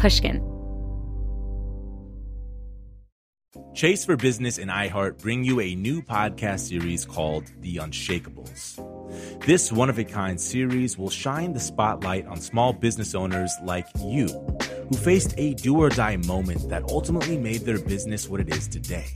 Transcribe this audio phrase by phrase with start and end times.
[0.00, 0.40] Pushkin.
[3.74, 8.80] Chase for Business and iHeart bring you a new podcast series called The Unshakables.
[9.44, 13.86] This one of a kind series will shine the spotlight on small business owners like
[13.98, 14.28] you
[14.88, 18.68] who faced a do or die moment that ultimately made their business what it is
[18.68, 19.06] today.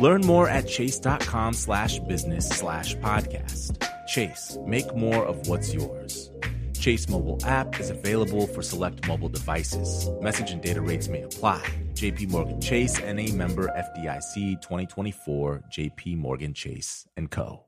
[0.00, 3.86] Learn more at chase.com slash business slash podcast.
[4.06, 6.30] Chase, make more of what's yours.
[6.78, 10.08] Chase mobile app is available for select mobile devices.
[10.20, 11.62] Message and data rates may apply.
[11.94, 17.67] JP Morgan Chase and a member FDIC 2024 JP Morgan Chase and Co.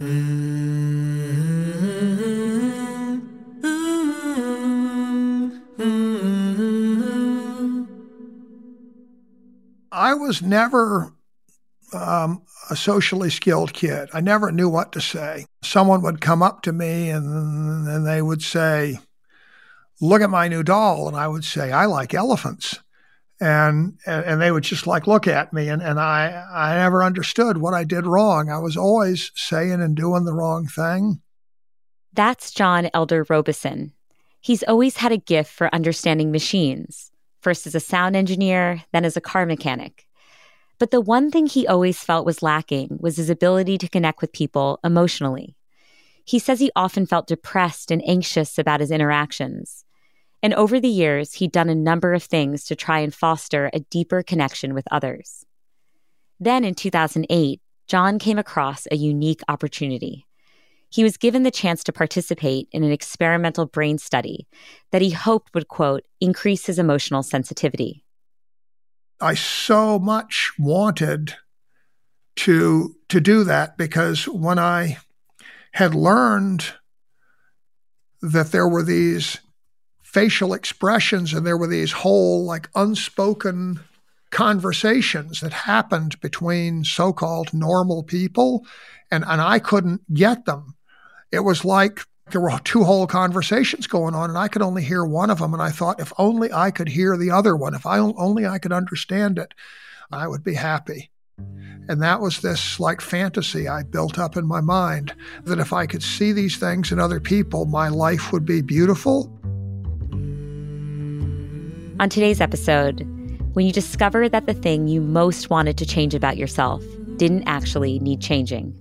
[0.00, 0.04] I
[10.14, 11.12] was never
[11.92, 14.08] um, a socially skilled kid.
[14.12, 15.46] I never knew what to say.
[15.62, 18.98] Someone would come up to me and, and they would say,
[20.00, 21.06] Look at my new doll.
[21.06, 22.80] And I would say, I like elephants
[23.42, 27.58] and and they would just like look at me and, and I I never understood
[27.58, 28.48] what I did wrong.
[28.48, 31.20] I was always saying and doing the wrong thing.
[32.12, 33.92] That's John Elder Robison.
[34.40, 37.10] He's always had a gift for understanding machines,
[37.40, 40.06] first as a sound engineer, then as a car mechanic.
[40.78, 44.32] But the one thing he always felt was lacking was his ability to connect with
[44.32, 45.56] people emotionally.
[46.24, 49.84] He says he often felt depressed and anxious about his interactions.
[50.42, 53.80] And over the years, he'd done a number of things to try and foster a
[53.80, 55.44] deeper connection with others.
[56.40, 60.26] Then in 2008, John came across a unique opportunity.
[60.90, 64.46] He was given the chance to participate in an experimental brain study
[64.90, 68.04] that he hoped would, quote, increase his emotional sensitivity.
[69.20, 71.36] I so much wanted
[72.34, 74.98] to to do that because when I
[75.72, 76.74] had learned
[78.20, 79.38] that there were these
[80.12, 83.80] facial expressions and there were these whole like unspoken
[84.30, 88.66] conversations that happened between so-called normal people
[89.10, 90.74] and, and I couldn't get them.
[91.30, 92.00] It was like
[92.30, 95.54] there were two whole conversations going on and I could only hear one of them
[95.54, 98.58] and I thought if only I could hear the other one, if I only I
[98.58, 99.54] could understand it,
[100.10, 101.10] I would be happy.
[101.88, 105.86] And that was this like fantasy I built up in my mind that if I
[105.86, 109.32] could see these things in other people, my life would be beautiful
[112.00, 113.00] on today's episode,
[113.52, 116.82] when you discover that the thing you most wanted to change about yourself
[117.16, 118.74] didn't actually need changing.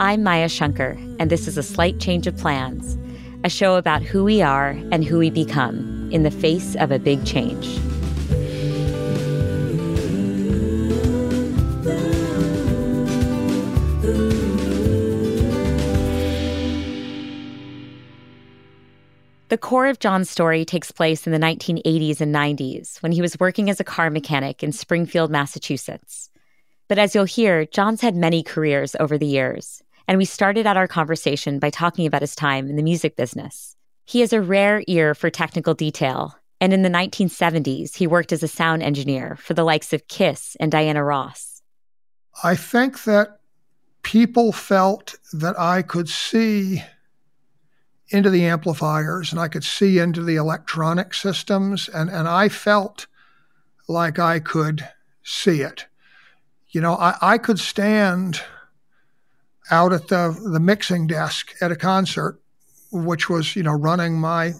[0.00, 2.98] I'm Maya Shankar, and this is A Slight Change of Plans,
[3.44, 6.98] a show about who we are and who we become in the face of a
[6.98, 7.78] big change.
[19.50, 23.36] The core of John's story takes place in the 1980s and 90s when he was
[23.40, 26.30] working as a car mechanic in Springfield, Massachusetts.
[26.86, 30.76] But as you'll hear, John's had many careers over the years, and we started out
[30.76, 33.74] our conversation by talking about his time in the music business.
[34.04, 38.44] He has a rare ear for technical detail, and in the 1970s, he worked as
[38.44, 41.60] a sound engineer for the likes of Kiss and Diana Ross.
[42.44, 43.40] I think that
[44.04, 46.84] people felt that I could see
[48.10, 53.06] into the amplifiers and I could see into the electronic systems and, and I felt
[53.88, 54.88] like I could
[55.22, 55.86] see it.
[56.70, 58.40] You know, I, I could stand
[59.70, 62.40] out at the, the mixing desk at a concert,
[62.92, 64.54] which was, you know, running my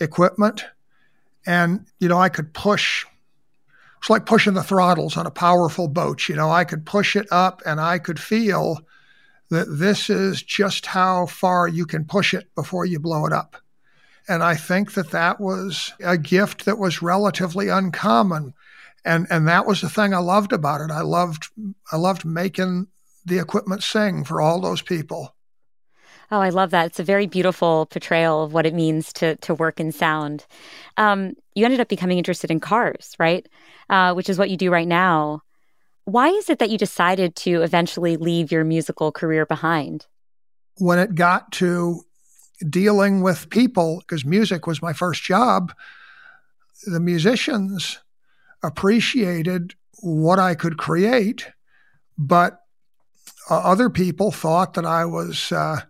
[0.00, 0.64] equipment.
[1.46, 3.06] And, you know, I could push,
[3.98, 6.28] it's like pushing the throttles on a powerful boat.
[6.28, 8.80] You know, I could push it up and I could feel
[9.50, 13.56] that this is just how far you can push it before you blow it up.
[14.28, 18.54] And I think that that was a gift that was relatively uncommon.
[19.04, 20.90] And, and that was the thing I loved about it.
[20.90, 21.48] I loved,
[21.92, 22.88] I loved making
[23.24, 25.36] the equipment sing for all those people.
[26.30, 26.86] Oh, I love that.
[26.86, 30.44] It's a very beautiful portrayal of what it means to to work in sound.
[30.96, 33.48] Um, you ended up becoming interested in cars, right?
[33.88, 35.42] Uh, which is what you do right now.
[36.06, 40.06] Why is it that you decided to eventually leave your musical career behind?
[40.78, 42.02] When it got to
[42.70, 45.74] dealing with people, because music was my first job,
[46.86, 47.98] the musicians
[48.62, 51.48] appreciated what I could create,
[52.16, 52.60] but
[53.50, 55.80] uh, other people thought that I was uh,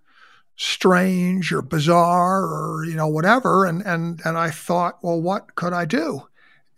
[0.56, 5.74] strange or bizarre or you know whatever, and and and I thought, well, what could
[5.74, 6.26] I do?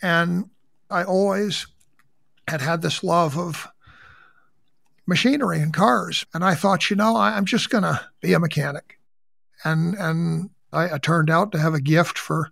[0.02, 0.50] And
[0.90, 1.67] I always
[2.48, 3.68] had had this love of
[5.06, 8.40] machinery and cars, and I thought, you know, I, I'm just going to be a
[8.40, 8.98] mechanic,
[9.64, 12.50] and and I, I turned out to have a gift for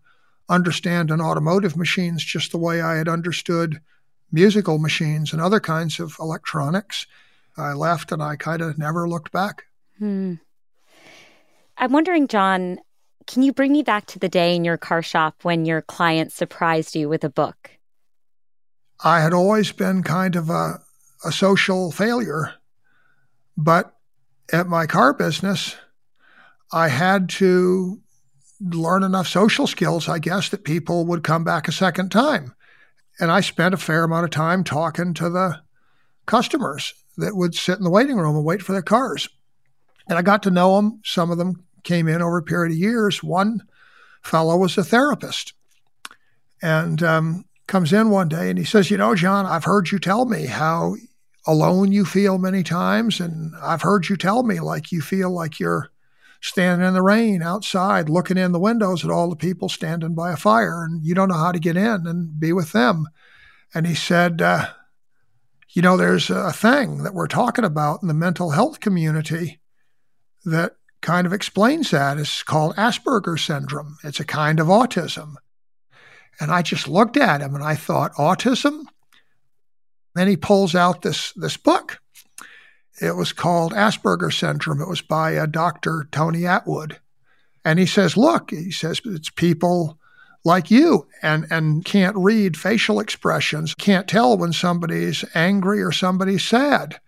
[0.48, 3.80] understanding automotive machines just the way I had understood
[4.32, 7.06] musical machines and other kinds of electronics.
[7.56, 9.64] I left and I kind of never looked back.
[9.98, 10.34] Hmm.
[11.78, 12.78] I'm wondering, John,
[13.26, 16.32] can you bring me back to the day in your car shop when your client
[16.32, 17.75] surprised you with a book?
[19.02, 20.80] I had always been kind of a,
[21.24, 22.54] a social failure,
[23.56, 23.94] but
[24.52, 25.76] at my car business,
[26.72, 28.00] I had to
[28.60, 32.54] learn enough social skills, I guess, that people would come back a second time.
[33.20, 35.60] And I spent a fair amount of time talking to the
[36.26, 39.28] customers that would sit in the waiting room and wait for their cars.
[40.08, 41.00] And I got to know them.
[41.04, 43.22] Some of them came in over a period of years.
[43.22, 43.62] One
[44.22, 45.54] fellow was a therapist
[46.62, 49.98] and um, comes in one day and he says, You know, John, I've heard you
[49.98, 50.96] tell me how
[51.46, 53.20] alone you feel many times.
[53.20, 55.90] And I've heard you tell me like you feel like you're
[56.40, 60.32] standing in the rain outside looking in the windows at all the people standing by
[60.32, 63.06] a fire and you don't know how to get in and be with them.
[63.74, 64.66] And he said, uh,
[65.70, 69.60] You know, there's a thing that we're talking about in the mental health community
[70.44, 72.18] that kind of explains that.
[72.18, 73.96] It's called Asperger's syndrome.
[74.04, 75.34] It's a kind of autism.
[76.40, 78.84] And I just looked at him and I thought, autism?
[80.14, 82.00] Then he pulls out this, this book.
[83.00, 84.80] It was called Asperger's syndrome.
[84.80, 86.08] It was by uh, Dr.
[86.10, 86.96] Tony Attwood.
[87.64, 89.98] And he says, look, he says, it's people
[90.44, 96.44] like you and, and can't read facial expressions, can't tell when somebody's angry or somebody's
[96.44, 97.00] sad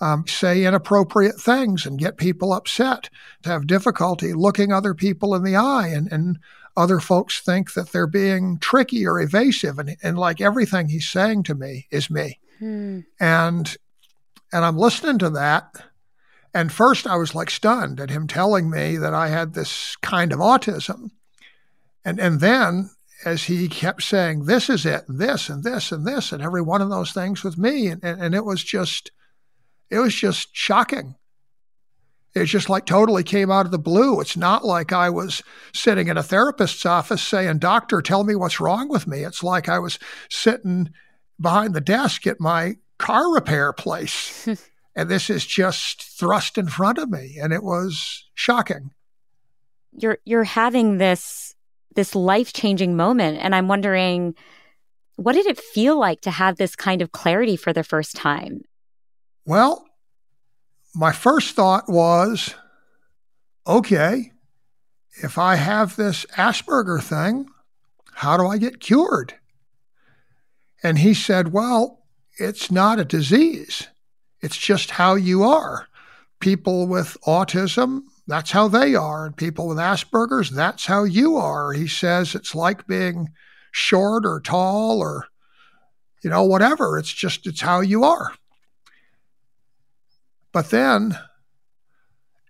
[0.00, 3.08] um, say inappropriate things and get people upset,
[3.42, 6.38] to have difficulty looking other people in the eye, and, and
[6.76, 11.44] other folks think that they're being tricky or evasive, and, and like everything he's saying
[11.44, 12.38] to me is me.
[12.58, 13.00] Hmm.
[13.20, 13.76] And
[14.52, 15.74] and I'm listening to that.
[16.54, 20.32] And first, I was like stunned at him telling me that I had this kind
[20.32, 21.10] of autism.
[22.02, 22.90] And, and then,
[23.26, 26.80] as he kept saying, this is it, this, and this, and this, and every one
[26.80, 27.88] of those things with me.
[27.88, 29.10] And, and, and it was just,
[29.90, 31.16] it was just shocking.
[32.36, 34.20] It just like totally came out of the blue.
[34.20, 35.42] It's not like I was
[35.72, 39.24] sitting in a therapist's office saying, Doctor, tell me what's wrong with me.
[39.24, 39.98] It's like I was
[40.28, 40.90] sitting
[41.40, 44.46] behind the desk at my car repair place.
[44.94, 47.38] and this is just thrust in front of me.
[47.40, 48.90] And it was shocking.
[49.92, 51.54] You're you're having this
[51.94, 53.38] this life-changing moment.
[53.40, 54.34] And I'm wondering,
[55.16, 58.60] what did it feel like to have this kind of clarity for the first time?
[59.46, 59.86] Well,
[60.96, 62.54] my first thought was
[63.66, 64.32] okay,
[65.22, 67.48] if I have this Asperger thing,
[68.14, 69.34] how do I get cured?
[70.82, 72.02] And he said, Well,
[72.38, 73.88] it's not a disease,
[74.40, 75.86] it's just how you are.
[76.40, 79.26] People with autism, that's how they are.
[79.26, 81.72] And people with Asperger's, that's how you are.
[81.72, 83.28] He says it's like being
[83.72, 85.26] short or tall or,
[86.22, 86.98] you know, whatever.
[86.98, 88.32] It's just, it's how you are.
[90.56, 91.18] But then,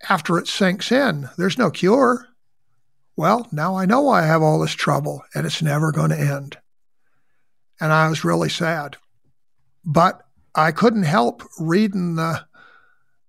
[0.08, 2.28] after it sinks in, there's no cure.
[3.16, 6.56] Well, now I know I have all this trouble and it's never going to end.
[7.80, 8.96] And I was really sad.
[9.84, 10.22] But
[10.54, 12.46] I couldn't help reading the,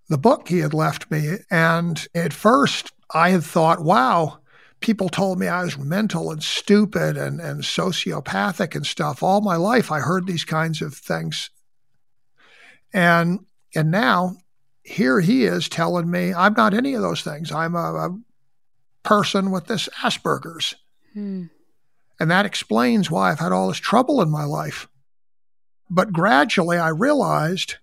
[0.10, 1.38] the book he had left me.
[1.50, 4.42] And at first, I had thought, wow,
[4.80, 9.24] people told me I was mental and stupid and, and sociopathic and stuff.
[9.24, 11.50] All my life, I heard these kinds of things.
[12.94, 13.40] And,
[13.74, 14.38] and now
[14.88, 17.52] here he is telling me I'm not any of those things.
[17.52, 18.20] I'm a, a
[19.04, 20.76] person with this Asperger's.
[21.14, 21.46] Hmm.
[22.20, 24.88] And that explains why I've had all this trouble in my life.
[25.90, 27.76] But gradually I realized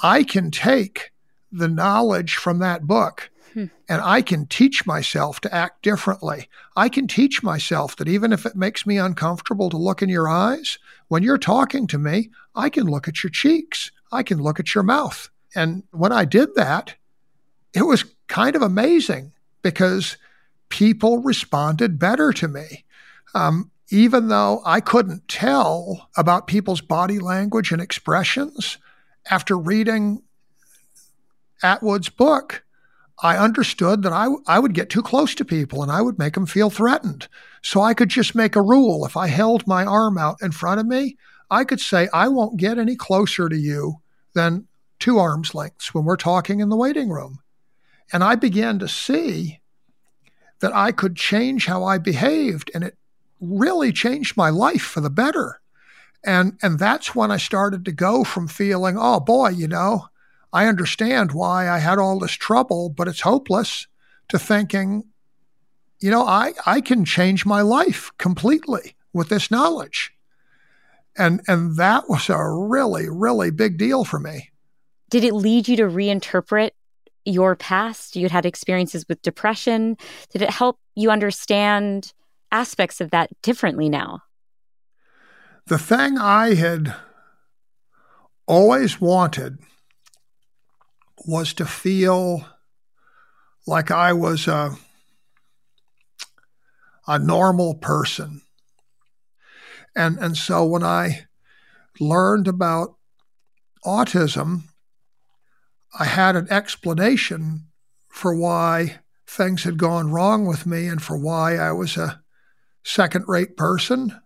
[0.00, 1.10] I can take
[1.50, 3.66] the knowledge from that book hmm.
[3.88, 6.48] and I can teach myself to act differently.
[6.76, 10.28] I can teach myself that even if it makes me uncomfortable to look in your
[10.28, 10.78] eyes,
[11.08, 13.90] when you're talking to me, I can look at your cheeks.
[14.12, 15.30] I can look at your mouth.
[15.54, 16.94] And when I did that,
[17.74, 20.16] it was kind of amazing because
[20.68, 22.84] people responded better to me.
[23.34, 28.78] Um, even though I couldn't tell about people's body language and expressions,
[29.30, 30.22] after reading
[31.62, 32.64] Attwood's book,
[33.22, 36.34] I understood that I, I would get too close to people and I would make
[36.34, 37.28] them feel threatened.
[37.62, 39.04] So I could just make a rule.
[39.04, 41.16] If I held my arm out in front of me,
[41.50, 44.00] I could say, I won't get any closer to you
[44.34, 47.38] than two arms lengths when we're talking in the waiting room.
[48.12, 49.60] And I began to see
[50.60, 52.70] that I could change how I behaved.
[52.74, 52.96] And it
[53.40, 55.60] really changed my life for the better.
[56.24, 60.08] And, and that's when I started to go from feeling, oh boy, you know,
[60.52, 63.86] I understand why I had all this trouble, but it's hopeless,
[64.28, 65.04] to thinking,
[66.00, 70.12] you know, I, I can change my life completely with this knowledge.
[71.16, 74.50] And, and that was a really, really big deal for me.
[75.10, 76.70] Did it lead you to reinterpret
[77.24, 78.16] your past?
[78.16, 79.96] You had experiences with depression.
[80.30, 82.12] Did it help you understand
[82.50, 84.22] aspects of that differently now?
[85.66, 86.94] The thing I had
[88.46, 89.58] always wanted
[91.26, 92.46] was to feel
[93.66, 94.76] like I was a,
[97.06, 98.40] a normal person.
[99.94, 101.26] And, and so when I
[102.00, 102.96] learned about
[103.84, 104.67] autism,
[105.98, 107.68] I had an explanation
[108.08, 112.22] for why things had gone wrong with me and for why I was a
[112.82, 114.20] second rate person.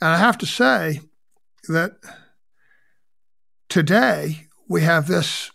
[0.00, 1.02] And I have to say
[1.68, 1.92] that
[3.68, 5.50] today we have this,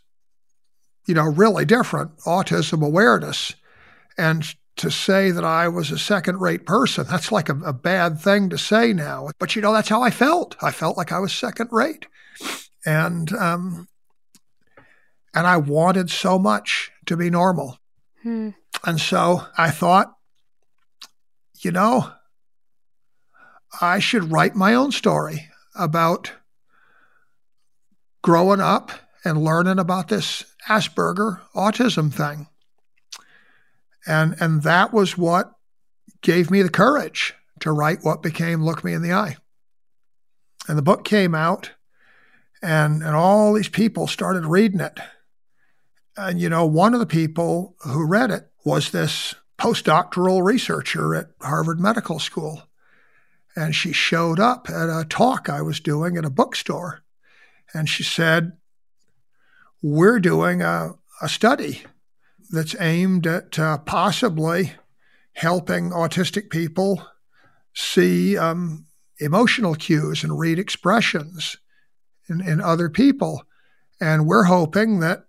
[1.07, 3.53] you know, really different autism awareness.
[4.17, 4.45] And
[4.77, 8.49] to say that I was a second rate person, that's like a, a, bad thing
[8.49, 9.29] to say now.
[9.39, 10.55] But, you know, that's how I felt.
[10.61, 12.05] I felt like I was second rate.
[12.85, 13.87] And, um,
[15.33, 17.79] and I wanted so much to be normal.
[18.21, 18.49] Hmm.
[18.85, 20.15] And so I thought,
[21.59, 22.11] you know,
[23.81, 26.31] I should write my own story about
[28.21, 28.91] growing up
[29.25, 32.47] and learning about this Asperger autism thing.
[34.05, 35.53] And, and that was what
[36.21, 39.37] gave me the courage to write what became Look Me in the Eye.
[40.67, 41.71] And the book came out,
[42.61, 44.99] and, and all these people started reading it.
[46.15, 51.29] And, you know, one of the people who read it was this postdoctoral researcher at
[51.41, 52.63] Harvard Medical School.
[53.55, 57.03] And she showed up at a talk I was doing at a bookstore.
[57.73, 58.53] And she said,
[59.81, 61.83] We're doing a, a study
[62.51, 64.73] that's aimed at uh, possibly
[65.33, 67.05] helping autistic people
[67.73, 68.85] see um,
[69.19, 71.57] emotional cues and read expressions
[72.29, 73.43] in, in other people.
[73.99, 75.25] And we're hoping that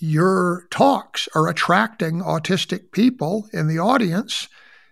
[0.00, 4.48] your talks are attracting autistic people in the audience.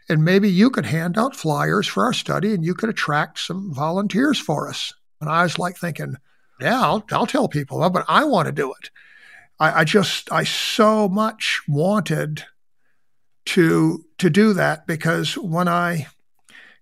[0.08, 3.72] And maybe you could hand out flyers for our study and you could attract some
[3.72, 4.92] volunteers for us.
[5.20, 6.16] And I was like thinking,
[6.60, 8.90] yeah, I'll, I'll tell people, but I want to do it.
[9.58, 12.44] I, I just, I so much wanted
[13.46, 16.08] to, to do that because when I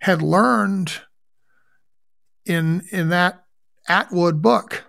[0.00, 1.00] had learned
[2.44, 3.44] in, in that
[3.88, 4.84] Attwood book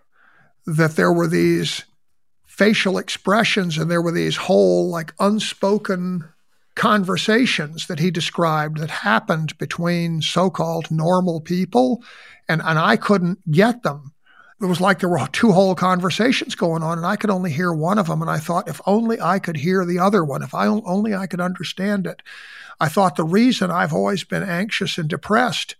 [0.65, 1.83] that there were these
[2.57, 6.27] facial expressions, and there were these whole, like, unspoken
[6.75, 12.03] conversations that he described that happened between so called normal people,
[12.49, 14.13] and, and I couldn't get them.
[14.59, 17.71] It was like there were two whole conversations going on, and I could only hear
[17.71, 18.23] one of them.
[18.23, 21.27] And I thought, if only I could hear the other one, if I only I
[21.27, 22.23] could understand it.
[22.79, 25.75] I thought the reason I've always been anxious and depressed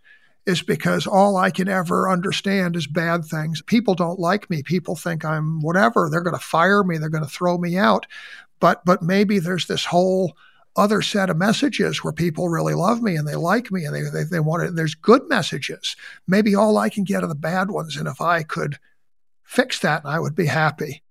[0.48, 3.62] is because all I can ever understand is bad things.
[3.62, 4.64] People don't like me.
[4.64, 6.08] People think I'm whatever.
[6.10, 6.98] They're going to fire me.
[6.98, 8.08] They're going to throw me out.
[8.62, 10.38] But but maybe there's this whole
[10.78, 14.04] other set of messages where people really love me and they like me and they
[14.04, 14.76] they, they want it.
[14.76, 15.98] There's good messages.
[16.28, 17.98] Maybe all I can get are the bad ones.
[17.98, 18.80] And if I could
[19.44, 21.04] fix that, I would be happy.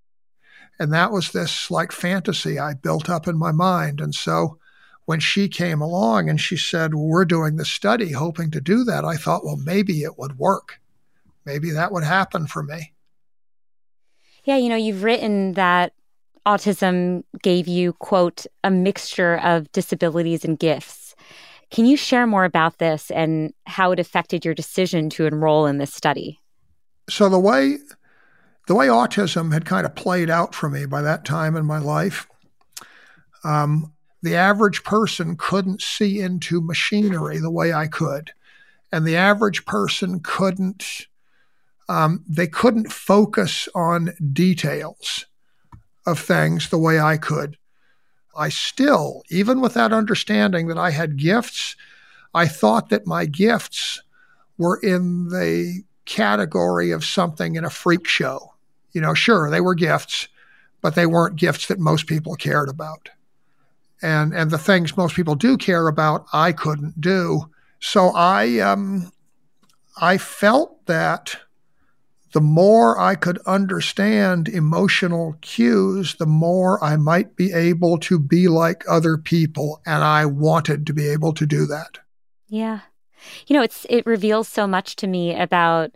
[0.78, 4.00] And that was this like fantasy I built up in my mind.
[4.00, 4.58] And so
[5.06, 8.84] when she came along and she said, well, We're doing this study hoping to do
[8.84, 10.80] that, I thought, Well, maybe it would work.
[11.44, 12.92] Maybe that would happen for me.
[14.44, 15.92] Yeah, you know, you've written that
[16.46, 21.14] autism gave you, quote, a mixture of disabilities and gifts.
[21.70, 25.78] Can you share more about this and how it affected your decision to enroll in
[25.78, 26.40] this study?
[27.08, 27.78] So, the way
[28.66, 31.78] the way autism had kind of played out for me by that time in my
[31.78, 32.26] life,
[33.44, 38.32] um, the average person couldn't see into machinery the way I could.
[38.92, 41.06] And the average person couldn't,
[41.88, 45.26] um, they couldn't focus on details
[46.06, 47.58] of things the way I could.
[48.36, 51.74] I still, even with that understanding that I had gifts,
[52.34, 54.02] I thought that my gifts
[54.58, 58.54] were in the category of something in a freak show.
[58.92, 60.28] You know, sure, they were gifts,
[60.80, 63.10] but they weren't gifts that most people cared about.
[64.02, 67.50] And and the things most people do care about, I couldn't do.
[67.80, 69.12] So I um
[70.00, 71.36] I felt that
[72.32, 78.48] the more I could understand emotional cues, the more I might be able to be
[78.48, 79.80] like other people.
[79.86, 81.98] And I wanted to be able to do that.
[82.48, 82.80] Yeah.
[83.46, 85.95] You know, it's it reveals so much to me about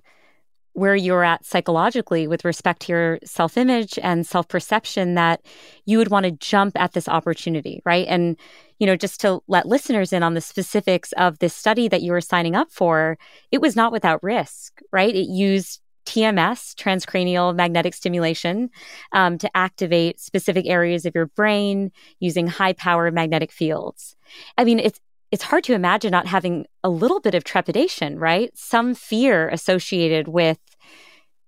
[0.80, 5.42] where you're at psychologically with respect to your self image and self perception that
[5.84, 8.06] you would want to jump at this opportunity, right?
[8.08, 8.34] And,
[8.78, 12.12] you know, just to let listeners in on the specifics of this study that you
[12.12, 13.18] were signing up for,
[13.52, 15.14] it was not without risk, right?
[15.14, 18.70] It used TMS, transcranial magnetic stimulation,
[19.12, 24.16] um, to activate specific areas of your brain using high power magnetic fields.
[24.56, 24.98] I mean, it's
[25.30, 28.50] it's hard to imagine not having a little bit of trepidation, right?
[28.56, 30.58] Some fear associated with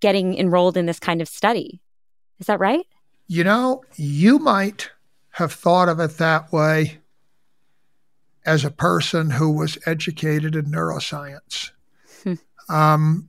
[0.00, 1.80] getting enrolled in this kind of study.
[2.38, 2.86] Is that right?
[3.26, 4.90] You know, you might
[5.30, 6.98] have thought of it that way
[8.44, 11.70] as a person who was educated in neuroscience.
[12.22, 12.34] Hmm.
[12.68, 13.28] Um,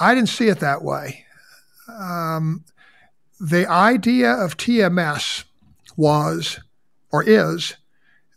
[0.00, 1.24] I didn't see it that way.
[1.88, 2.64] Um,
[3.40, 5.44] the idea of TMS
[5.96, 6.60] was
[7.10, 7.76] or is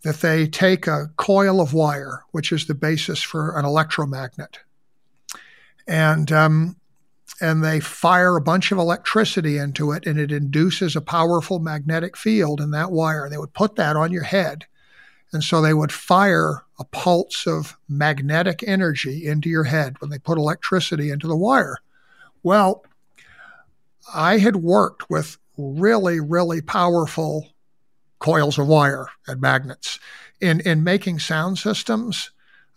[0.06, 4.60] that they take a coil of wire, which is the basis for an electromagnet,
[5.88, 6.76] and um,
[7.42, 12.16] and they fire a bunch of electricity into it, and it induces a powerful magnetic
[12.16, 13.28] field in that wire.
[13.28, 14.68] They would put that on your head,
[15.34, 20.20] and so they would fire a pulse of magnetic energy into your head when they
[20.20, 21.80] put electricity into the wire.
[22.44, 22.86] Well,
[24.14, 27.48] I had worked with really, really powerful
[28.20, 30.00] coils of wire and magnets
[30.42, 32.32] in, in making sound systems.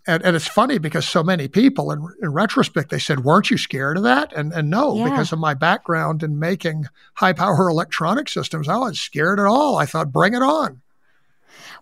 [0.07, 3.59] And, and it's funny because so many people, in, in retrospect, they said, Weren't you
[3.59, 4.33] scared of that?
[4.33, 5.05] And, and no, yeah.
[5.05, 9.77] because of my background in making high power electronic systems, I was scared at all.
[9.77, 10.81] I thought, Bring it on.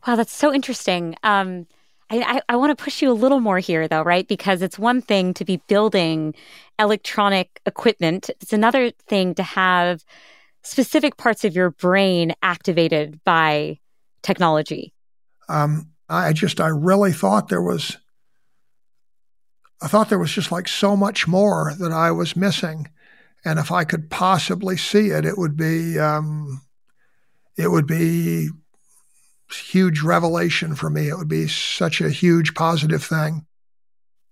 [0.06, 1.14] Wow, that's so interesting.
[1.22, 1.66] Um,
[2.10, 4.26] I, I, I want to push you a little more here, though, right?
[4.26, 6.34] Because it's one thing to be building
[6.78, 10.04] electronic equipment, it's another thing to have
[10.66, 13.78] specific parts of your brain activated by
[14.22, 14.92] technology?
[15.48, 17.96] Um, I just, I really thought there was,
[19.80, 22.88] I thought there was just like so much more that I was missing.
[23.44, 26.62] And if I could possibly see it, it would be, um,
[27.56, 28.48] it would be
[29.52, 31.08] huge revelation for me.
[31.08, 33.46] It would be such a huge positive thing.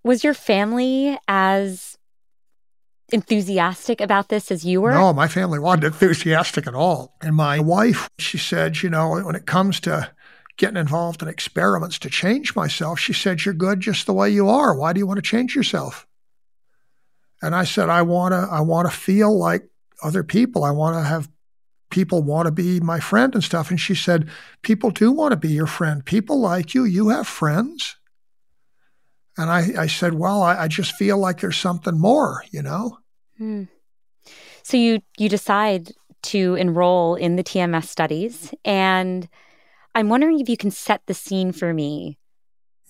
[0.02, 1.96] Was your family as
[3.12, 4.92] enthusiastic about this as you were?
[4.92, 7.16] No, my family wasn't enthusiastic at all.
[7.22, 10.10] And my wife, she said, you know, when it comes to
[10.56, 14.48] getting involved in experiments to change myself, she said, You're good just the way you
[14.48, 14.76] are.
[14.76, 16.06] Why do you want to change yourself?
[17.42, 19.68] And I said, I wanna I wanna feel like
[20.02, 20.64] other people.
[20.64, 21.28] I wanna have
[21.90, 23.70] people want to be my friend and stuff.
[23.70, 24.28] And she said,
[24.62, 26.04] People do want to be your friend.
[26.04, 26.84] People like you.
[26.84, 27.96] You have friends.
[29.36, 32.98] And I, I said, well, I, I, just feel like there's something more, you know?
[33.36, 33.64] Hmm.
[34.62, 35.90] So you, you decide
[36.22, 38.54] to enroll in the TMS studies.
[38.64, 39.28] And
[39.94, 42.18] I'm wondering if you can set the scene for me.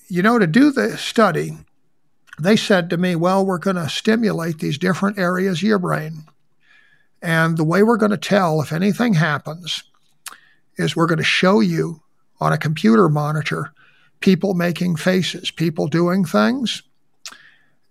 [0.09, 1.57] You know, to do the study,
[2.39, 6.25] they said to me, well, we're going to stimulate these different areas of your brain.
[7.23, 9.83] And the way we're going to tell if anything happens
[10.77, 12.03] is we're going to show you
[12.41, 13.73] on a computer monitor
[14.25, 16.83] people making faces, people doing things.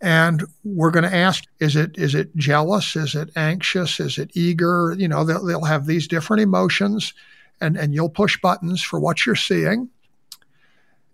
[0.02, 2.96] And we're going to ask, is it, is it jealous?
[2.96, 4.00] Is it anxious?
[4.00, 4.96] Is it eager?
[4.98, 7.14] You know, they'll, they'll have these different emotions
[7.62, 9.90] and, and you'll push buttons for what you're seeing.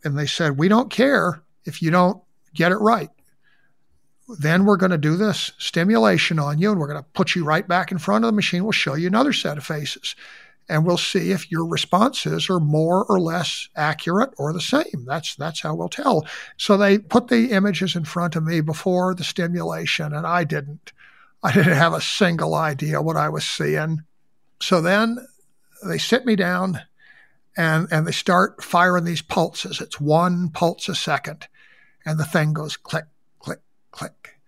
[0.06, 3.10] And they said, we don't care if you don't get it right.
[4.40, 7.44] Then we're going to do this stimulation on you and we're going to put you
[7.44, 8.64] right back in front of the machine.
[8.64, 10.16] We'll show you another set of faces
[10.70, 15.04] and we'll see if your responses are more or less accurate or the same.
[15.06, 16.26] That's that's how we'll tell.
[16.58, 20.94] So they put the images in front of me before the stimulation, and I didn't.
[21.42, 24.04] I didn't have a single idea what I was seeing.
[24.62, 25.26] So then
[25.86, 26.82] they sit me down
[27.58, 29.80] and, and they start firing these pulses.
[29.82, 31.48] It's one pulse a second.
[32.06, 33.06] And the thing goes click,
[33.40, 33.60] click,
[33.92, 34.39] click.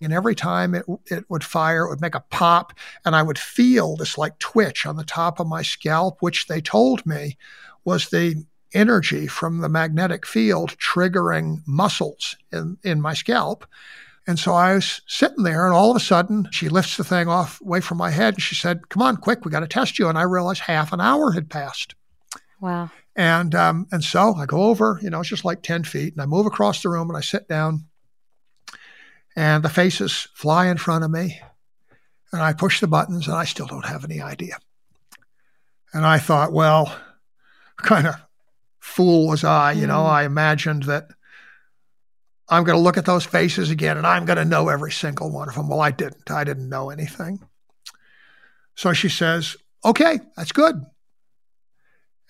[0.00, 2.72] And every time it, it would fire, it would make a pop,
[3.04, 6.60] and I would feel this like twitch on the top of my scalp, which they
[6.60, 7.38] told me
[7.84, 13.66] was the energy from the magnetic field triggering muscles in, in my scalp.
[14.26, 17.28] And so I was sitting there, and all of a sudden, she lifts the thing
[17.28, 19.98] off away from my head, and she said, "Come on, quick, we got to test
[19.98, 21.94] you." And I realized half an hour had passed.
[22.60, 22.90] Wow.
[23.14, 26.20] And um, and so I go over, you know, it's just like ten feet, and
[26.20, 27.85] I move across the room, and I sit down,
[29.36, 31.40] and the faces fly in front of me,
[32.32, 34.58] and I push the buttons, and I still don't have any idea.
[35.92, 36.96] And I thought, well,
[37.76, 38.16] kind of
[38.80, 40.08] fool was I, you know, mm.
[40.08, 41.08] I imagined that
[42.48, 45.30] I'm going to look at those faces again and I'm going to know every single
[45.30, 45.68] one of them.
[45.68, 46.30] Well, I didn't.
[46.30, 47.40] I didn't know anything.
[48.76, 50.80] So she says, Okay, that's good.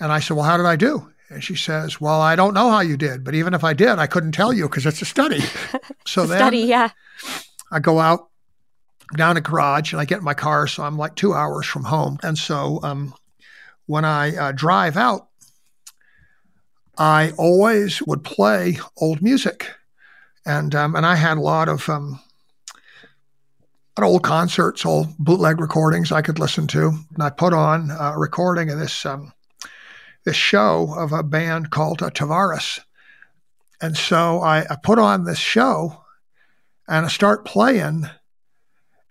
[0.01, 1.13] And I said, Well, how did I do?
[1.29, 3.99] And she says, Well, I don't know how you did, but even if I did,
[3.99, 5.43] I couldn't tell you because it's a study.
[6.07, 6.91] So then study, yeah.
[7.73, 8.29] I go out
[9.17, 10.69] down a garage and I get in my car.
[10.69, 12.19] So I'm like two hours from home.
[12.23, 13.13] And so um,
[13.87, 15.29] when I uh, drive out,
[16.97, 19.69] I always would play old music
[20.47, 22.21] and um, and I had a lot of um,
[24.01, 28.71] old concerts, old bootleg recordings I could listen to, and I put on a recording
[28.71, 29.33] of this um,
[30.27, 32.81] this show of a band called uh, Tavares,
[33.81, 36.05] and so I, I put on this show,
[36.87, 38.09] and I start playing.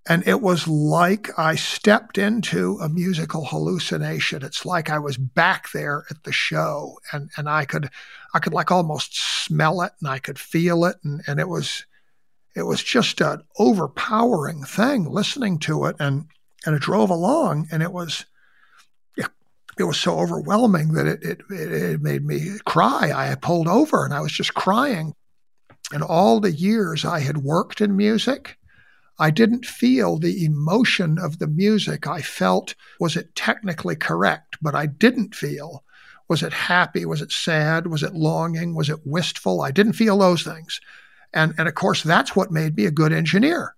[0.07, 4.43] And it was like I stepped into a musical hallucination.
[4.43, 7.89] It's like I was back there at the show and, and I could
[8.31, 11.85] I could like almost smell it and I could feel it and, and it was
[12.55, 16.27] it was just an overpowering thing listening to it and
[16.67, 18.25] and it drove along and it was
[19.77, 23.11] it was so overwhelming that it, it, it made me cry.
[23.13, 25.13] I pulled over and I was just crying.
[25.91, 28.57] And all the years I had worked in music,
[29.19, 32.07] I didn't feel the emotion of the music.
[32.07, 34.57] I felt, was it technically correct?
[34.61, 35.83] But I didn't feel
[36.27, 37.05] was it happy?
[37.05, 37.87] Was it sad?
[37.87, 38.73] Was it longing?
[38.75, 39.61] Was it wistful?
[39.61, 40.81] I didn't feel those things.
[41.33, 43.75] And, and of course, that's what made me a good engineer.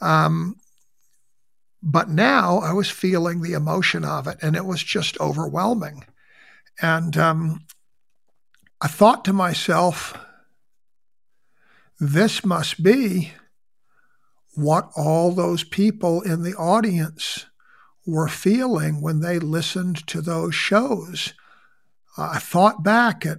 [0.00, 0.56] Um,
[1.82, 6.04] but now I was feeling the emotion of it, and it was just overwhelming.
[6.80, 7.66] And um,
[8.80, 10.16] I thought to myself,
[11.98, 13.32] this must be
[14.54, 17.46] what all those people in the audience
[18.06, 21.34] were feeling when they listened to those shows.
[22.16, 23.38] I thought back at,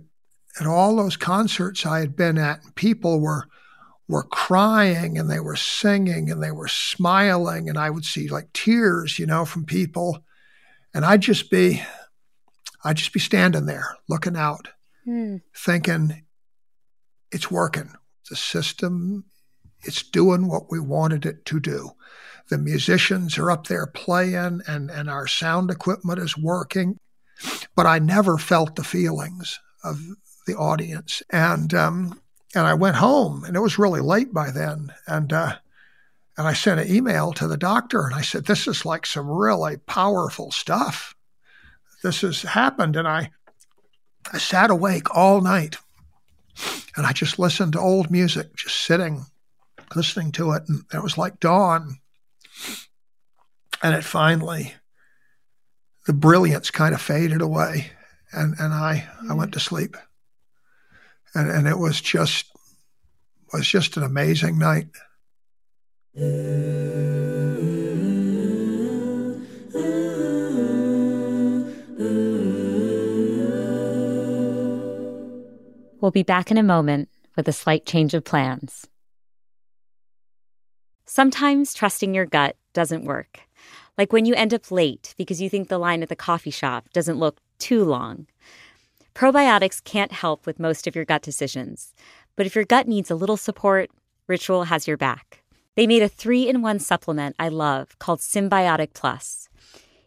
[0.59, 3.47] at all those concerts I had been at, and people were
[4.11, 8.53] were crying and they were singing and they were smiling, and I would see like
[8.53, 10.23] tears, you know, from people,
[10.93, 11.81] and I'd just be,
[12.83, 14.69] I'd just be standing there looking out,
[15.05, 15.37] hmm.
[15.55, 16.23] thinking,
[17.31, 17.93] it's working.
[18.29, 19.25] The system,
[19.83, 21.91] it's doing what we wanted it to do.
[22.49, 26.99] The musicians are up there playing, and and our sound equipment is working
[27.75, 29.99] but I never felt the feelings of
[30.47, 31.23] the audience.
[31.31, 32.21] And um,
[32.55, 34.93] and I went home, and it was really late by then.
[35.07, 35.55] And uh,
[36.37, 39.29] and I sent an email to the doctor, and I said, "This is like some
[39.29, 41.15] really powerful stuff.
[42.03, 43.31] This has happened." And I
[44.31, 45.77] I sat awake all night,
[46.95, 49.25] and I just listened to old music, just sitting,
[49.95, 51.97] listening to it, and it was like dawn.
[53.83, 54.75] And it finally
[56.05, 57.91] the brilliance kind of faded away,
[58.31, 59.95] and and I I went to sleep,
[61.35, 62.45] and and it was just
[63.53, 64.87] was just an amazing night.
[76.01, 78.87] We'll be back in a moment with a slight change of plans.
[81.05, 83.41] Sometimes trusting your gut doesn't work.
[83.97, 86.89] Like when you end up late because you think the line at the coffee shop
[86.91, 88.27] doesn't look too long.
[89.13, 91.93] Probiotics can't help with most of your gut decisions,
[92.35, 93.91] but if your gut needs a little support,
[94.27, 95.43] Ritual has your back.
[95.75, 99.49] They made a three in one supplement I love called Synbiotic Plus.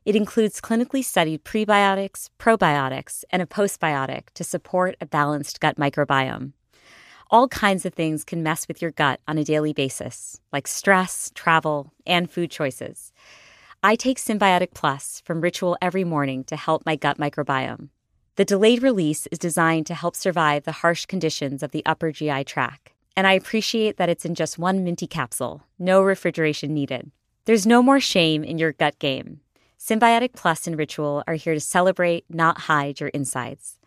[0.04, 6.52] It includes clinically studied prebiotics, probiotics, and a postbiotic to support a balanced gut microbiome.
[7.30, 11.30] All kinds of things can mess with your gut on a daily basis, like stress,
[11.34, 13.12] travel, and food choices.
[13.82, 17.88] I take Synbiotic Plus from Ritual every morning to help my gut microbiome.
[18.36, 22.42] The delayed release is designed to help survive the harsh conditions of the upper GI
[22.44, 27.12] tract, and I appreciate that it's in just one minty capsule, no refrigeration needed.
[27.44, 29.38] There's no more shame in your gut game.
[29.78, 33.78] Synbiotic Plus and Ritual are here to celebrate, not hide your insides.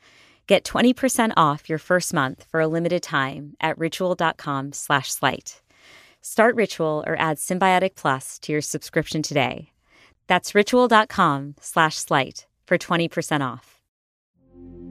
[0.47, 5.61] Get 20% off your first month for a limited time at ritual.com slash slight.
[6.21, 9.73] Start Ritual or add Synbiotic Plus to your subscription today.
[10.27, 13.76] That's ritual.com slash slight for 20% off.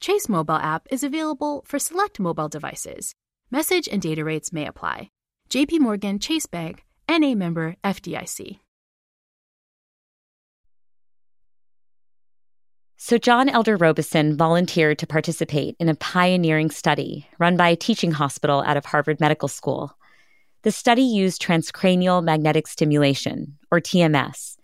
[0.00, 3.14] Chase mobile app is available for select mobile devices.
[3.50, 5.10] Message and data rates may apply.
[5.48, 8.58] JP Morgan Chase Bank, NA member FDIC.
[12.98, 18.10] So, John Elder Robison volunteered to participate in a pioneering study run by a teaching
[18.10, 19.96] hospital out of Harvard Medical School.
[20.62, 24.56] The study used transcranial magnetic stimulation, or TMS,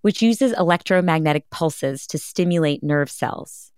[0.00, 3.70] which uses electromagnetic pulses to stimulate nerve cells.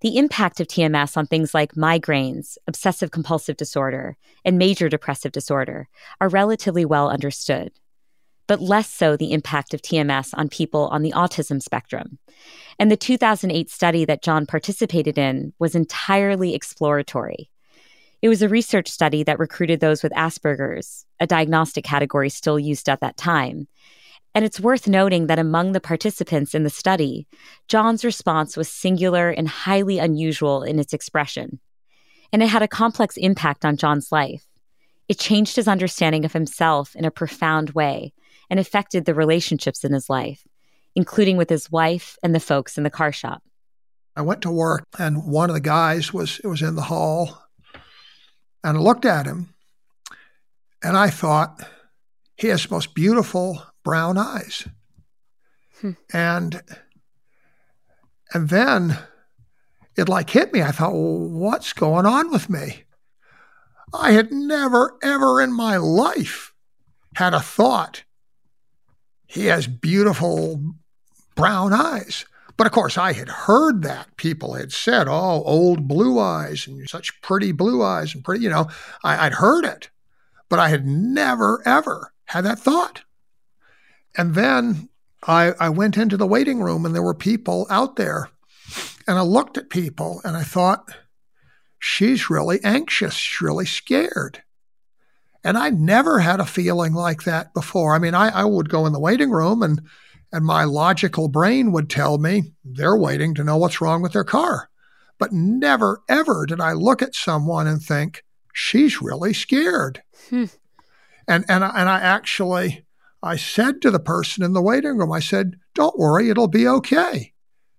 [0.00, 5.88] The impact of TMS on things like migraines, obsessive compulsive disorder, and major depressive disorder
[6.20, 7.72] are relatively well understood,
[8.46, 12.18] but less so the impact of TMS on people on the autism spectrum.
[12.78, 17.50] And the 2008 study that John participated in was entirely exploratory.
[18.20, 22.88] It was a research study that recruited those with Asperger's, a diagnostic category still used
[22.88, 23.66] at that time.
[24.36, 27.26] And it's worth noting that among the participants in the study,
[27.66, 31.58] John's response was singular and highly unusual in its expression.
[32.32, 34.46] And it had a complex impact on John's life.
[35.08, 38.12] It changed his understanding of himself in a profound way
[38.50, 40.46] and affected the relationships in his life
[40.96, 43.42] including with his wife and the folks in the car shop.
[44.16, 47.38] I went to work and one of the guys was was in the hall
[48.64, 49.54] and I looked at him
[50.82, 51.62] and I thought
[52.38, 54.66] he has the most beautiful brown eyes.
[55.80, 55.92] Hmm.
[56.12, 56.60] And
[58.34, 58.98] and then
[59.94, 60.60] it like hit me.
[60.60, 62.82] I thought, well, what's going on with me?
[63.94, 66.52] I had never, ever in my life
[67.14, 68.02] had a thought.
[69.24, 70.74] He has beautiful
[71.36, 72.24] brown eyes.
[72.56, 76.88] But of course, I had heard that people had said, "Oh, old blue eyes and
[76.88, 78.66] such pretty blue eyes and pretty," you know.
[79.04, 79.90] I, would heard it,
[80.48, 83.02] but I had never ever had that thought.
[84.16, 84.88] And then
[85.26, 88.30] I, I went into the waiting room, and there were people out there,
[89.06, 90.96] and I looked at people, and I thought,
[91.78, 93.14] "She's really anxious.
[93.14, 94.42] She's really scared."
[95.44, 97.94] And I never had a feeling like that before.
[97.94, 99.80] I mean, I, I would go in the waiting room and
[100.32, 104.24] and my logical brain would tell me they're waiting to know what's wrong with their
[104.24, 104.68] car.
[105.18, 110.02] But never, ever did I look at someone and think, she's really scared.
[110.28, 110.46] Hmm.
[111.28, 112.85] And, and, I, and I actually,
[113.26, 116.66] I said to the person in the waiting room, I said, don't worry, it'll be
[116.66, 117.32] okay.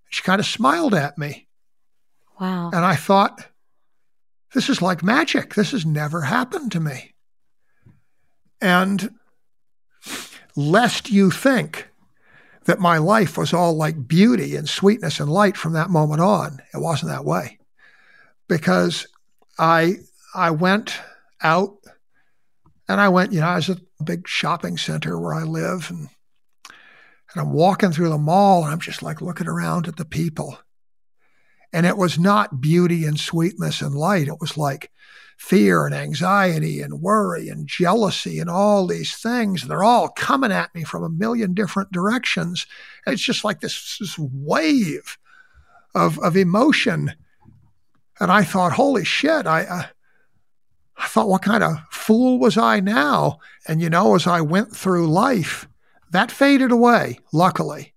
[0.10, 1.48] She kind of smiled at me.
[2.40, 2.70] Wow.
[2.74, 3.48] And I thought,
[4.54, 5.56] this is like magic.
[5.56, 7.14] This has never happened to me.
[8.62, 9.12] And
[10.56, 11.90] lest you think
[12.66, 16.60] that my life was all like beauty and sweetness and light from that moment on.
[16.74, 17.58] It wasn't that way
[18.48, 19.08] because
[19.58, 19.96] I
[20.36, 21.00] I went
[21.42, 21.78] out
[22.88, 25.88] and I went, you know, I was at a big shopping center where I live
[25.90, 26.10] and
[27.34, 30.58] and I'm walking through the mall and I'm just like looking around at the people.
[31.74, 34.28] And it was not beauty and sweetness and light.
[34.28, 34.92] It was like
[35.38, 39.68] fear and anxiety and worry and jealousy and all these things.
[39.68, 42.66] They're all coming at me from a million different directions.
[43.06, 45.18] And It's just like this, this wave
[45.94, 47.14] of, of emotion.
[48.20, 49.84] And I thought, holy shit, I, uh,
[50.98, 53.40] I thought, what kind of fool was I now?
[53.68, 55.68] And you know, as I went through life,
[56.12, 57.94] that faded away, luckily.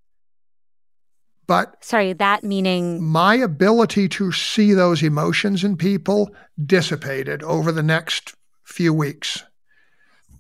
[1.46, 6.34] But sorry, that meaning my ability to see those emotions in people
[6.66, 9.44] dissipated over the next few weeks.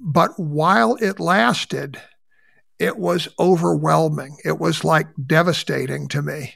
[0.00, 2.00] But while it lasted,
[2.80, 4.36] it was overwhelming.
[4.44, 6.54] It was like devastating to me.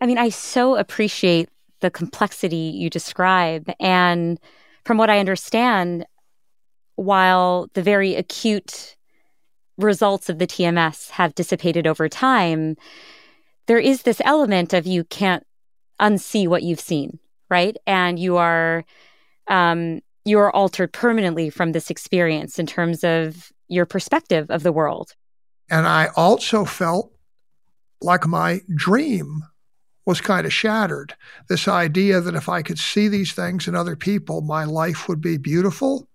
[0.00, 1.48] I mean, I so appreciate
[1.80, 3.68] the complexity you describe.
[3.80, 4.38] And
[4.84, 6.06] from what I understand,
[6.96, 8.96] while the very acute
[9.78, 12.76] results of the TMS have dissipated over time,
[13.66, 15.44] there is this element of you can't
[16.00, 17.18] unsee what you've seen,
[17.50, 17.76] right?
[17.86, 18.84] And you are
[19.48, 24.72] um, you are altered permanently from this experience in terms of your perspective of the
[24.72, 25.14] world.
[25.70, 27.12] And I also felt
[28.00, 29.42] like my dream
[30.06, 31.14] was kind of shattered.
[31.48, 35.20] This idea that if I could see these things in other people, my life would
[35.20, 36.08] be beautiful.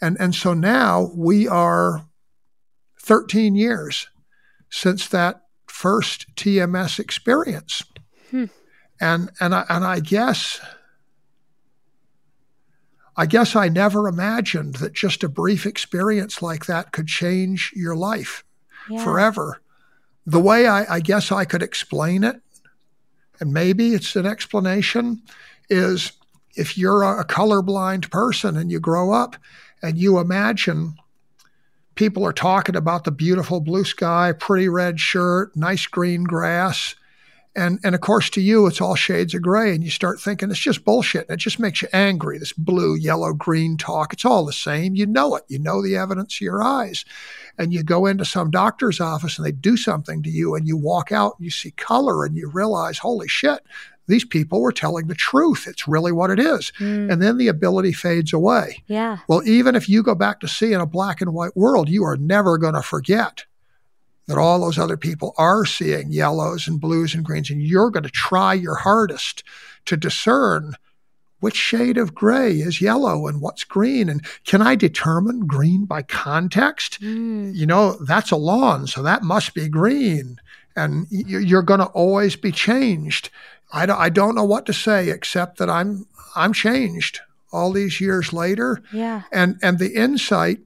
[0.00, 2.06] And, and so now we are
[3.00, 4.08] 13 years
[4.70, 7.82] since that first TMS experience.
[8.30, 8.46] Hmm.
[9.00, 10.60] And, and, I, and I guess.
[13.14, 17.94] I guess I never imagined that just a brief experience like that could change your
[17.94, 18.42] life
[18.88, 19.04] yeah.
[19.04, 19.60] forever.
[20.24, 22.40] The way I, I, guess I could explain it,
[23.42, 25.20] and maybe it's an explanation,
[25.68, 26.12] is
[26.54, 29.34] if you're a colorblind person and you grow up
[29.82, 30.94] and you imagine
[31.96, 36.94] people are talking about the beautiful blue sky, pretty red shirt, nice green grass.
[37.54, 39.74] And, and of course, to you, it's all shades of gray.
[39.74, 41.28] And you start thinking it's just bullshit.
[41.28, 42.38] And it just makes you angry.
[42.38, 44.94] This blue, yellow, green talk, it's all the same.
[44.94, 45.44] You know it.
[45.48, 47.04] You know the evidence of your eyes.
[47.58, 50.76] And you go into some doctor's office and they do something to you, and you
[50.76, 53.60] walk out and you see color and you realize, holy shit,
[54.08, 55.66] these people were telling the truth.
[55.68, 56.72] It's really what it is.
[56.78, 57.12] Mm.
[57.12, 58.82] And then the ability fades away.
[58.86, 59.18] Yeah.
[59.28, 62.02] Well, even if you go back to see in a black and white world, you
[62.04, 63.44] are never going to forget
[64.26, 68.02] that all those other people are seeing yellows and blues and greens, and you're going
[68.04, 69.42] to try your hardest
[69.86, 70.74] to discern
[71.40, 76.00] which shade of gray is yellow and what's green and can i determine green by
[76.00, 77.52] context mm.
[77.52, 80.36] you know that's a lawn so that must be green
[80.76, 83.28] and you're going to always be changed
[83.72, 86.06] I don't, I don't know what to say except that I'm
[86.36, 87.20] I'm changed
[87.52, 88.82] all these years later.
[88.92, 89.22] Yeah.
[89.32, 90.60] And and the insight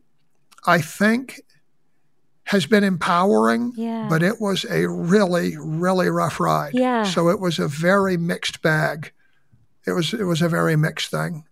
[0.66, 1.40] I think
[2.46, 4.06] has been empowering, yeah.
[4.08, 6.72] but it was a really really rough ride.
[6.74, 7.04] Yeah.
[7.04, 9.12] So it was a very mixed bag.
[9.86, 11.44] It was it was a very mixed thing.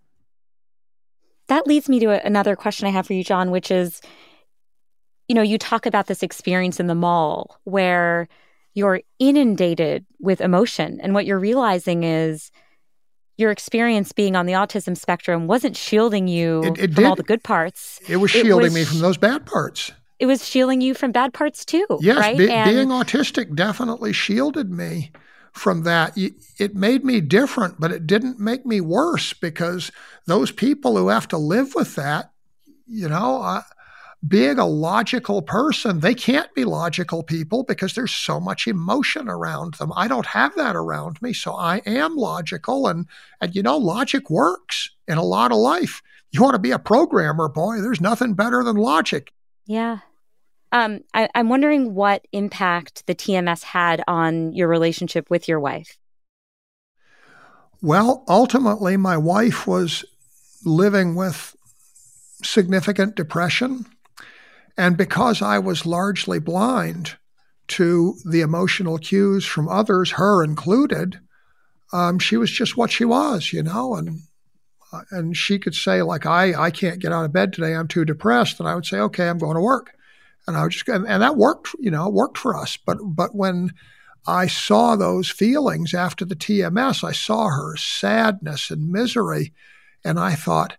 [1.48, 4.00] That leads me to a, another question I have for you John, which is
[5.28, 8.28] you know, you talk about this experience in the mall where
[8.74, 11.00] you're inundated with emotion.
[11.00, 12.50] And what you're realizing is
[13.36, 17.04] your experience being on the autism spectrum wasn't shielding you it, it from did.
[17.04, 18.00] all the good parts.
[18.08, 19.92] It was shielding it was, me from those bad parts.
[20.18, 21.86] It was shielding you from bad parts too.
[22.00, 22.36] Yes, right?
[22.36, 25.10] be, being autistic definitely shielded me
[25.52, 26.16] from that.
[26.16, 29.90] It made me different, but it didn't make me worse because
[30.26, 32.32] those people who have to live with that,
[32.86, 33.62] you know, I,
[34.26, 39.74] being a logical person, they can't be logical people because there's so much emotion around
[39.74, 39.92] them.
[39.94, 43.06] I don't have that around me, so I am logical and
[43.40, 46.02] and you know logic works in a lot of life.
[46.30, 49.32] You want to be a programmer, boy, there's nothing better than logic.
[49.66, 49.98] Yeah.
[50.72, 55.98] Um, I, I'm wondering what impact the TMS had on your relationship with your wife.
[57.80, 60.04] Well, ultimately, my wife was
[60.64, 61.54] living with
[62.42, 63.86] significant depression
[64.76, 67.16] and because I was largely blind
[67.68, 71.20] to the emotional cues from others, her included,
[71.92, 74.22] um, she was just what she was, you know, and
[75.10, 78.04] and she could say like I I can't get out of bed today, I'm too
[78.04, 79.92] depressed, and I would say okay, I'm going to work,
[80.46, 82.76] and I would just and, and that worked, you know, worked for us.
[82.76, 83.72] But but when
[84.26, 89.52] I saw those feelings after the TMS, I saw her sadness and misery,
[90.04, 90.76] and I thought,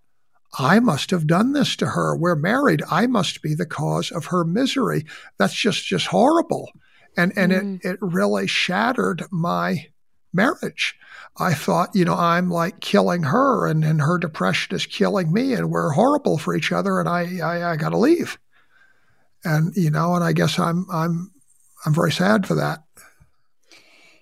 [0.57, 2.15] I must have done this to her.
[2.15, 2.81] We're married.
[2.89, 5.05] I must be the cause of her misery.
[5.37, 6.71] That's just just horrible.
[7.17, 7.85] And and mm.
[7.85, 9.87] it it really shattered my
[10.33, 10.95] marriage.
[11.37, 15.53] I thought, you know, I'm like killing her and, and her depression is killing me
[15.53, 18.37] and we're horrible for each other and I, I, I gotta leave.
[19.43, 21.31] And, you know, and I guess I'm I'm
[21.85, 22.79] I'm very sad for that.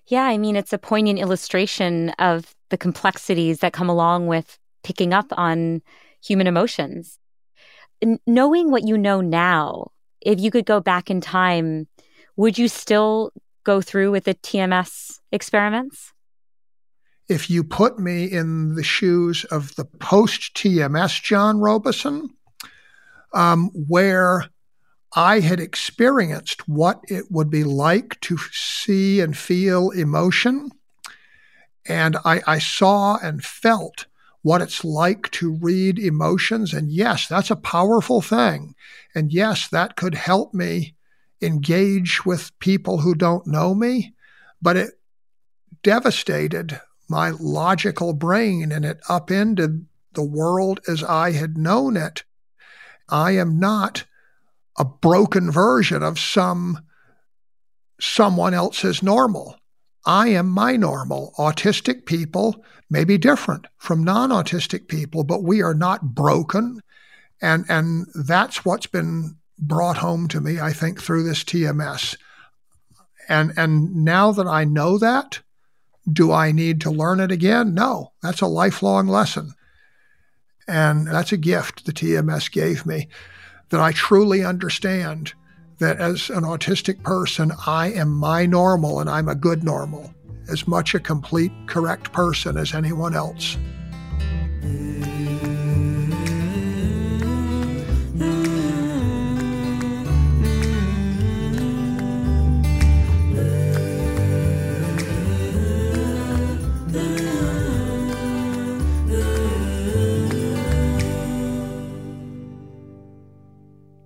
[0.08, 5.14] Yeah, I mean it's a poignant illustration of the complexities that come along with picking
[5.14, 5.82] up on
[6.22, 7.20] human emotions.
[8.26, 11.88] knowing what you know now, if you could go back in time,
[12.36, 13.32] would you still
[13.64, 16.13] go through with the TMS experiments?
[17.30, 22.30] If you put me in the shoes of the post TMS John Robison,
[23.34, 24.50] um, where
[25.16, 30.72] I had experienced what it would be like to see and feel emotion.
[31.86, 34.06] And I, I saw and felt
[34.42, 36.74] what it's like to read emotions.
[36.74, 38.76] And yes, that's a powerful thing.
[39.14, 40.96] And yes, that could help me
[41.42, 44.14] engage with people who don't know me.
[44.62, 44.92] But it
[45.84, 46.80] devastated
[47.14, 52.24] my logical brain and it upended the world as I had known it.
[53.08, 54.06] I am not
[54.80, 56.80] a broken version of some
[58.02, 59.58] someone else's normal.
[60.08, 61.36] I am my normal.
[61.38, 66.82] Autistic people may be different from non-autistic people, but we are not broken.
[67.44, 72.18] And and that's what's been brought home to me, I think, through this TMS.
[73.30, 75.43] And and now that I know that,
[76.12, 77.74] do I need to learn it again?
[77.74, 78.12] No.
[78.22, 79.54] That's a lifelong lesson.
[80.68, 83.08] And that's a gift the TMS gave me
[83.70, 85.34] that I truly understand
[85.80, 90.14] that as an autistic person, I am my normal and I'm a good normal,
[90.50, 93.58] as much a complete, correct person as anyone else.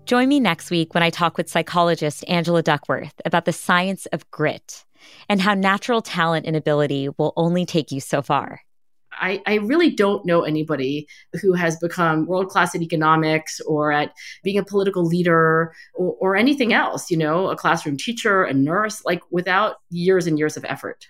[0.08, 4.32] Join me next week when I talk with psychologist Angela Duckworth about the science of
[4.32, 4.86] grit
[5.28, 8.62] and how natural talent and ability will only take you so far.
[9.12, 11.10] I, I, really don't know anybody
[11.42, 16.36] who has become world class at economics or at being a political leader or, or
[16.38, 20.64] anything else, you know, a classroom teacher, a nurse, like without years and years of
[20.64, 21.06] effort.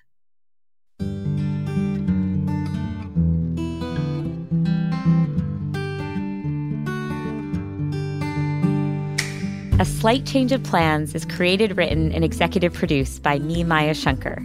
[9.79, 14.41] A Slight Change of Plans is created, written, and executive produced by me, Maya Shankar.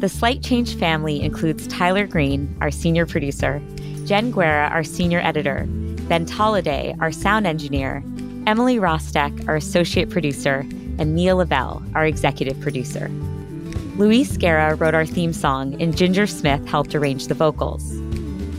[0.00, 3.60] The Slight Change family includes Tyler Green, our senior producer,
[4.06, 5.66] Jen Guerra, our senior editor,
[6.08, 8.02] Ben Tolliday, our sound engineer,
[8.46, 10.60] Emily Rostek, our associate producer,
[10.98, 13.10] and Nia Lavelle, our executive producer.
[13.98, 17.92] Luis Guerra wrote our theme song, and Ginger Smith helped arrange the vocals.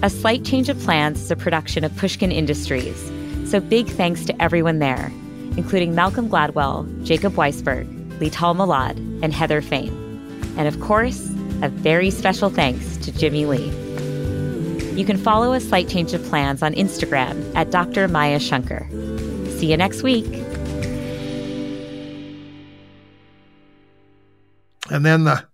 [0.04, 3.12] A Slight Change of Plans is a production of Pushkin Industries,
[3.50, 5.12] so big thanks to everyone there
[5.58, 7.88] including Malcolm Gladwell, Jacob Weisberg,
[8.20, 9.92] Lital Molad, and Heather Fain.
[10.58, 11.30] And of course,
[11.62, 13.70] a very special thanks to Jimmy Lee.
[14.98, 18.08] You can follow A Slight Change of Plans on Instagram at Dr.
[18.08, 18.88] Maya Shankar.
[19.58, 20.26] See you next week.
[24.92, 25.46] And then the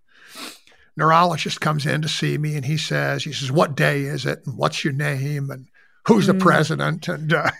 [0.97, 4.45] neurologist comes in to see me and he says, he says, what day is it?
[4.45, 5.49] And what's your name?
[5.49, 5.67] And
[6.05, 6.41] who's the mm.
[6.41, 7.07] president?
[7.07, 7.51] And uh,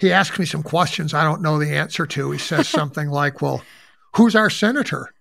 [0.00, 2.30] he asks me some questions I don't know the answer to.
[2.30, 3.62] He says something like, well,
[4.16, 5.12] who's our senator?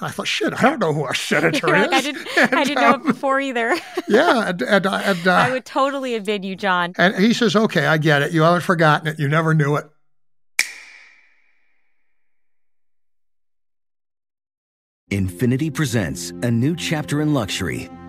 [0.00, 1.88] I thought, shit, I don't know who our senator is.
[1.92, 3.76] I didn't, and, I didn't um, know it um, before either.
[4.08, 6.94] yeah, and, and, and uh, I would totally have been you, John.
[6.96, 8.32] And he says, okay, I get it.
[8.32, 9.18] You haven't forgotten it.
[9.18, 9.88] You never knew it.
[15.10, 17.90] Infiniti presents a new chapter in luxury